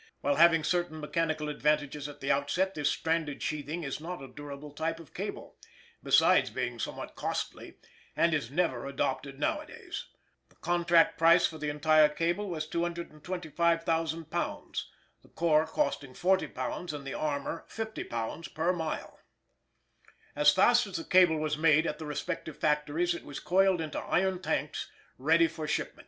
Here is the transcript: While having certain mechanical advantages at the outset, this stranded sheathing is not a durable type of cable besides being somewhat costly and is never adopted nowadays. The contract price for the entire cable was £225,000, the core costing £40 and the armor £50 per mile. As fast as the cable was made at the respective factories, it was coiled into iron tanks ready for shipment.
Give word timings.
While 0.21 0.37
having 0.37 0.63
certain 0.63 0.99
mechanical 0.99 1.47
advantages 1.47 2.09
at 2.09 2.21
the 2.21 2.31
outset, 2.31 2.73
this 2.73 2.89
stranded 2.89 3.43
sheathing 3.43 3.83
is 3.83 4.01
not 4.01 4.19
a 4.19 4.27
durable 4.27 4.71
type 4.71 4.99
of 4.99 5.13
cable 5.13 5.59
besides 6.01 6.49
being 6.49 6.79
somewhat 6.79 7.15
costly 7.15 7.75
and 8.15 8.33
is 8.33 8.49
never 8.49 8.87
adopted 8.87 9.39
nowadays. 9.39 10.07
The 10.49 10.55
contract 10.55 11.19
price 11.19 11.45
for 11.45 11.59
the 11.59 11.69
entire 11.69 12.09
cable 12.09 12.49
was 12.49 12.67
£225,000, 12.67 14.83
the 15.21 15.27
core 15.29 15.67
costing 15.67 16.13
£40 16.13 16.93
and 16.93 17.05
the 17.05 17.13
armor 17.13 17.63
£50 17.69 18.53
per 18.55 18.73
mile. 18.73 19.19
As 20.35 20.49
fast 20.49 20.87
as 20.87 20.95
the 20.97 21.03
cable 21.03 21.37
was 21.37 21.59
made 21.59 21.85
at 21.85 21.99
the 21.99 22.07
respective 22.07 22.57
factories, 22.57 23.13
it 23.13 23.23
was 23.23 23.39
coiled 23.39 23.79
into 23.79 23.99
iron 23.99 24.41
tanks 24.41 24.89
ready 25.19 25.45
for 25.47 25.67
shipment. 25.67 25.99